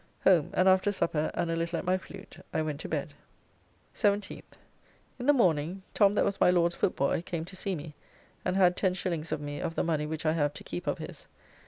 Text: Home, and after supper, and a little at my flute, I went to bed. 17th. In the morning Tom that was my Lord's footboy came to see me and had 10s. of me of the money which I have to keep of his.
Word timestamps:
Home, 0.23 0.49
and 0.53 0.67
after 0.67 0.91
supper, 0.91 1.29
and 1.35 1.51
a 1.51 1.55
little 1.55 1.77
at 1.77 1.85
my 1.85 1.95
flute, 1.95 2.37
I 2.55 2.63
went 2.63 2.79
to 2.79 2.89
bed. 2.89 3.13
17th. 3.93 4.41
In 5.19 5.27
the 5.27 5.31
morning 5.31 5.83
Tom 5.93 6.15
that 6.15 6.25
was 6.25 6.41
my 6.41 6.49
Lord's 6.49 6.75
footboy 6.75 7.21
came 7.21 7.45
to 7.45 7.55
see 7.55 7.75
me 7.75 7.93
and 8.43 8.55
had 8.55 8.75
10s. 8.75 9.31
of 9.31 9.39
me 9.41 9.59
of 9.61 9.75
the 9.75 9.83
money 9.83 10.07
which 10.07 10.25
I 10.25 10.31
have 10.33 10.55
to 10.55 10.63
keep 10.63 10.87
of 10.87 10.97
his. 10.97 11.27